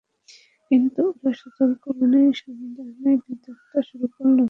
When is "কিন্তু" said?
0.71-1.01